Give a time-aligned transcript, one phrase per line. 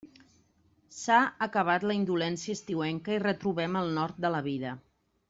[0.99, 1.17] S'ha
[1.47, 4.73] acabat la indolència estiuenca i retrobem el nord de la vida.